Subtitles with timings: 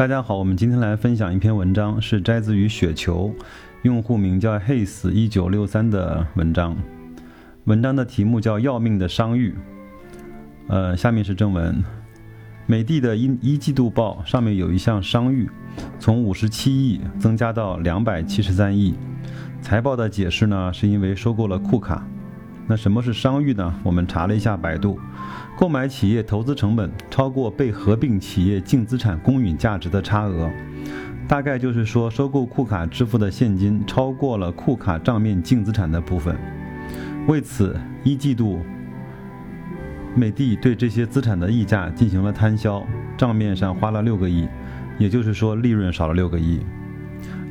[0.00, 3.34] 大家好，我们今天来分享一篇文章，是摘自于雪球，
[3.82, 6.74] 用户名叫 Hays 一九六三的文章。
[7.64, 9.50] 文章的题目叫《要命的商誉》。
[10.68, 11.84] 呃，下面是正文。
[12.64, 15.50] 美的的一一季度报上面有一项商誉，
[15.98, 18.94] 从五十七亿增加到两百七十三亿。
[19.60, 22.08] 财报的解释呢，是因为收购了库卡。
[22.70, 23.74] 那什么是商誉呢？
[23.82, 24.96] 我们查了一下百度，
[25.58, 30.48] 购买企业投资成本超过被合并企业净资产公允价值的差额，
[31.26, 36.38] 大概就是说收购库卡支付的现金超过了库卡账面净资产的部分。
[37.26, 38.60] 为此，一季度
[40.14, 44.46] 美的对这些资产的溢价进行了摊销，账面上花了六个亿，
[44.96, 46.60] 也就是说利润少了六个亿。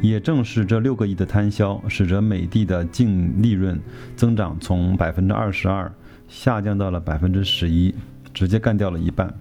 [0.00, 3.78] 也正是这六个亿的摊销，使得美的的净利润
[4.14, 5.92] 增长从百分之二十二
[6.28, 7.92] 下降到了百分之十一，
[8.32, 9.32] 直接干掉了一半。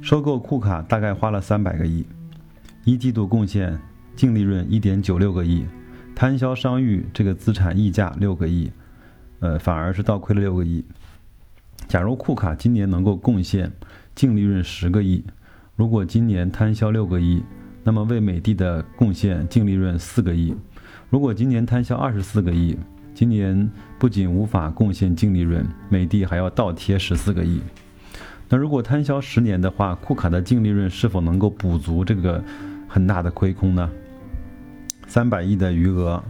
[0.00, 2.06] 收购库卡大概花了三百个亿，
[2.84, 3.78] 一季度贡献
[4.14, 5.66] 净利润一点九六个亿，
[6.14, 8.70] 摊销商誉这个资产溢价六个亿，
[9.40, 10.82] 呃，反而是倒亏了六个亿。
[11.88, 13.70] 假如库卡今年能够贡献
[14.14, 15.22] 净利润十个亿，
[15.74, 17.42] 如果今年摊销六个亿。
[17.86, 20.52] 那么为美的的贡献净利润四个亿，
[21.08, 22.76] 如果今年摊销二十四个亿，
[23.14, 27.60] 今年不仅无法贡献净利润，美的还要倒贴十四个亿。
[28.48, 32.42] 那如果摊销十年的话，库卡的净利润是否能够补足这个
[32.88, 33.88] 很大的亏空呢？
[35.06, 36.20] 三百亿的余额，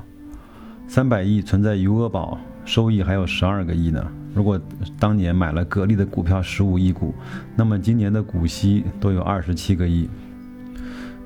[0.87, 4.07] 三百亿存在余额宝，收益还有十二个亿呢。
[4.35, 4.61] 如果
[4.99, 7.15] 当年买了格力的股票十五亿股，
[7.57, 10.07] 那么今年的股息都有二十七个亿。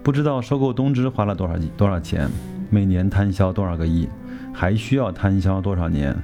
[0.02, 2.28] 不知道收购东芝花了多少多少钱，
[2.70, 4.08] 每年摊销多少个亿，
[4.52, 6.16] 还需要摊销多少年？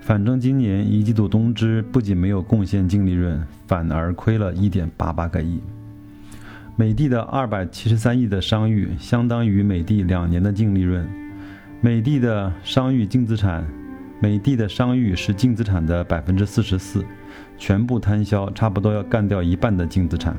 [0.00, 5.60] 反正今年一季度东芝不仅没有贡献净利润，反而亏了一点八八个亿。
[6.74, 11.08] 美的的二百七十三亿的商誉，相当于美的两年的净利润。
[11.80, 13.64] 美的的商誉净资产，
[14.20, 17.04] 美的的商誉是净资产的百分之四十四，
[17.56, 20.36] 全部摊销，差不多要干掉一半的净资产。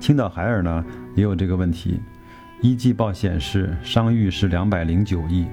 [0.00, 2.00] 青岛海尔呢也有这个问题，
[2.60, 5.46] 一季报显示商誉是两百零九亿，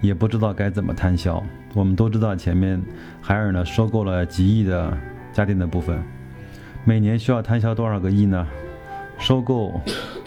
[0.00, 1.42] 也不知道该怎么摊销。
[1.74, 2.82] 我们都知道前面
[3.20, 4.96] 海尔呢收购了几亿的
[5.32, 6.02] 家电的部分，
[6.84, 8.46] 每年需要摊销多少个亿呢？
[9.18, 9.80] 收购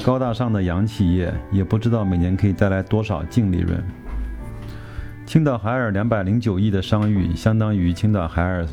[0.06, 3.84] 高大上的洋企业，也不知道每年可以带来多少净利润。
[5.26, 8.66] 青岛海尔两百零九亿的商誉，相当于青岛海尔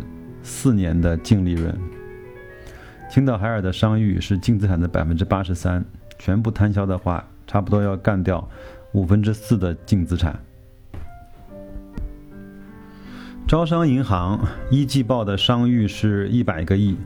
[0.43, 1.77] 四年的净利润。
[3.13, 5.85] 青岛海尔的商誉是净资产的百分之八十三，
[6.19, 8.49] 全部摊销的话，差不多要干掉
[8.93, 10.35] 五分之四的净资产。
[13.47, 14.41] 招商银行
[14.71, 16.97] 一季报的商誉是一百个亿，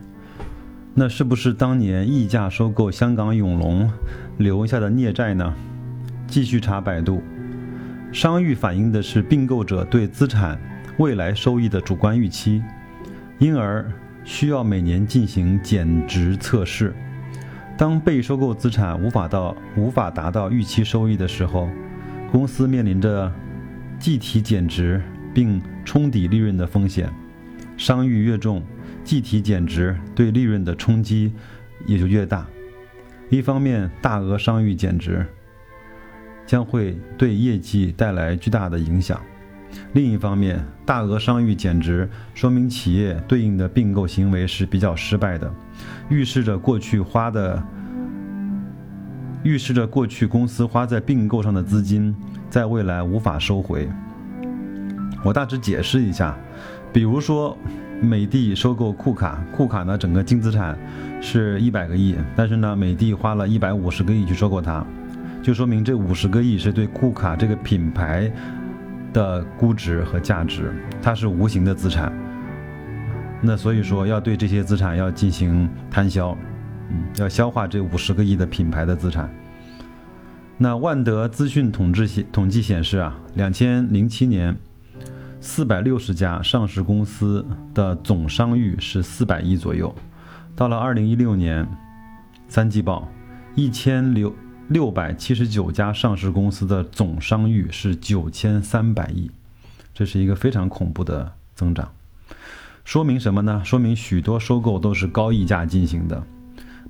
[0.93, 3.91] 那是不是当年溢价收购香港永隆
[4.37, 5.53] 留下的孽债呢？
[6.25, 7.21] 继续查百度，
[8.13, 10.57] 商誉反映的是并购者对资产
[10.99, 12.63] 未来收益的主观预期，
[13.39, 13.85] 因而。
[14.27, 16.93] 需要每年进行减值测试。
[17.77, 21.69] 当被收购资产无法到无法达到预期收益的时候，
[22.29, 23.31] 公司面临着
[23.97, 25.01] 计提减值
[25.33, 27.09] 并冲抵利润的风险。
[27.77, 28.61] 商誉越重，
[29.01, 31.31] 计提减值对利润的冲击
[31.85, 32.45] 也就越大。
[33.29, 35.25] 一方面，大额商誉减值
[36.45, 39.21] 将会对业绩带来巨大的影响。
[39.93, 45.51] 另一方面，大额商誉减值说明企业对应的并购行为是比较失败的，
[46.09, 47.61] 预示着过去花的，
[49.43, 52.15] 预示着过去公司花在并购上的资金
[52.49, 53.87] 在未来无法收回。
[55.23, 56.37] 我大致解释一下，
[56.93, 57.57] 比如说
[58.01, 60.77] 美的收购库卡，库卡呢整个净资产
[61.21, 64.85] 是一百个亿，但是呢美的花了一百五十个亿去收购它，
[65.41, 68.31] 就说明这五十个亿是对库卡这个品牌。
[69.17, 72.13] 的估值和价值，它是无形的资产。
[73.41, 76.37] 那所以说，要对这些资产要进行摊销，
[76.91, 79.27] 嗯，要消化这五十个亿的品牌的资产。
[80.55, 84.55] 那万德资讯统计显统计显示啊，两千零七年，
[85.41, 87.43] 四百六十家上市公司
[87.73, 89.91] 的总商誉是四百亿左右。
[90.55, 91.67] 到了二零一六年
[92.47, 93.07] 三季报，
[93.55, 94.31] 一千六。
[94.69, 99.31] 六百七十九家上市公司的总商誉是九千三百亿，
[99.93, 101.89] 这是一个非常恐怖的增长。
[102.83, 103.61] 说明什么呢？
[103.63, 106.21] 说明许多收购都是高溢价进行的。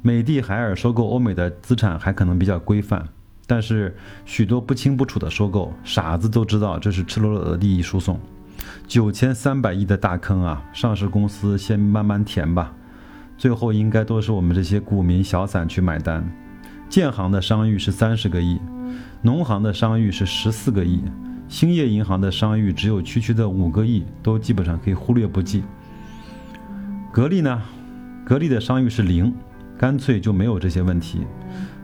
[0.02, 3.08] 美的海尔收购欧美的资产还可能比较规范，
[3.46, 3.96] 但是
[4.26, 8.20] 许多不清不楚的收购，傻子都知道这是赤裸裸的利益输送。
[8.88, 10.64] 九千三百亿的大坑啊！
[10.74, 12.74] 上市公司先慢慢填吧，
[13.38, 16.28] 最后应该都是我们这些股民小散去买单。
[16.90, 18.60] 建行的商誉是三十个亿，
[19.22, 21.02] 农行的商誉是十四个亿，
[21.48, 25.64] 兴业银行的商誉只有区区的五个亿，都基本上可以忽略不计。
[27.12, 27.62] 格力呢，
[28.26, 29.34] 格力的商誉是零，
[29.78, 31.22] 干脆就没有这些问题。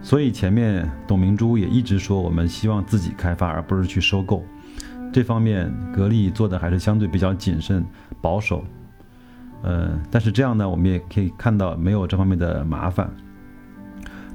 [0.01, 4.43] 所以前面董明珠也一直说，我们希望自己开发，而不是去收购。
[5.11, 7.85] 这方面格力做的还是相对比较谨慎
[8.21, 8.63] 保守。
[9.61, 13.09] 呃，但是这样呢，我们也可以看到没有这方面的麻烦。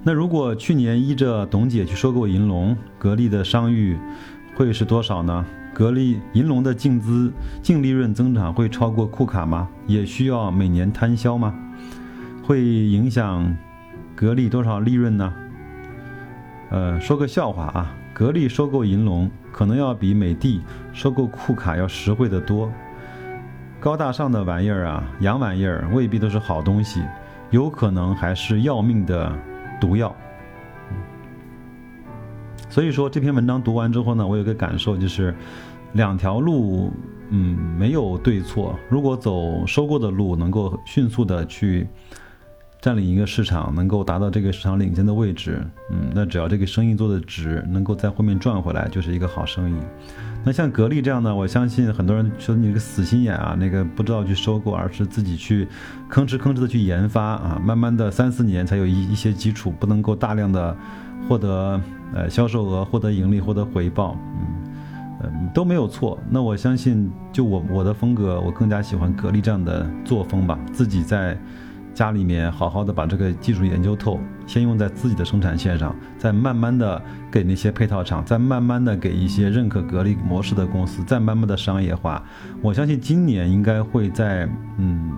[0.02, 3.98] 那如果去年依着董姐去收购银龙，格力的商誉
[4.54, 5.44] 会是多少呢？
[5.74, 9.68] 格力银龙的净资净利润增长会超过库卡吗？
[9.86, 11.54] 也需要每年摊销吗？
[12.42, 13.56] 会影响
[14.16, 15.32] 格力多少利润呢？
[16.70, 20.60] 呃，说个笑话啊，格力收购银龙可能要比美的
[20.92, 22.72] 收购库卡要实惠得多。
[23.78, 27.02] 高大上的玩意儿啊，洋玩意儿未必都是好东西，
[27.50, 29.32] 有可能还是要命的
[29.80, 30.14] 毒药。
[32.68, 35.34] 所以说这篇文章读完之后呢，我有个感受就是，
[35.92, 36.92] 两条路，
[37.30, 38.78] 嗯，没有对错。
[38.88, 41.86] 如果走收购的路，能够迅速的去。
[42.80, 45.60] 占领一个市场，能够达到这个市场领先的位置，
[45.90, 49.80] 嗯，那只要这个生意做的值，能够在后面赚回来，就是一个好生意。
[50.44, 55.66] 那像格力这样的，我相信很多人说你这个死心眼啊，那个不知道去收购，而是自己去
[56.10, 60.74] 吭哧吭哧的去研发啊，慢慢的三四年才有一一些基础，不能够大量的
[61.28, 61.78] 获得
[62.14, 66.18] 呃销售额、获得盈利、获得回报，嗯，呃都没有错。
[66.30, 71.36] 那我相信，就我我的风格，我更加喜欢格力这样的作风吧，自己在。
[71.98, 82.22] 家里面好好的把这个技术研究透，先用在自己的生产线上，再慢慢的给那些配套厂，再慢慢的给一些认可格力模式的公司，再慢慢的商业化。
[82.62, 85.10] 我相信今年应该会在，嗯，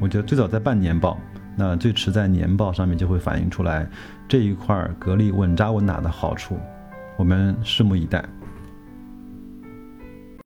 [0.00, 1.16] 我觉得最早在半年报，
[1.54, 3.88] 那最迟在年报上面就会反映出来
[4.26, 6.58] 这一块格力稳扎稳打的好处，
[7.16, 8.24] 我们拭目以待。